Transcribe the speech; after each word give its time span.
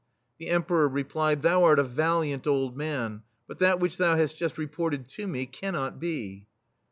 The 0.39 0.47
Emperor 0.49 0.87
replied:" 0.89 1.43
Thou 1.43 1.63
art 1.63 1.77
a 1.77 1.83
valiant 1.83 2.47
old 2.47 2.75
man, 2.75 3.21
but 3.47 3.59
that 3.59 3.79
which 3.79 3.97
thou 3.97 4.15
hast 4.17 4.35
just 4.35 4.57
reported 4.57 5.07
to 5.09 5.27
me 5.27 5.45
cannot 5.45 5.99
be." 5.99 6.47